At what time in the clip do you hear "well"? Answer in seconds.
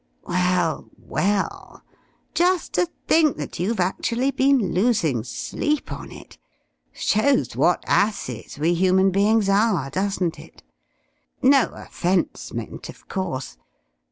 0.23-0.89, 0.97-1.83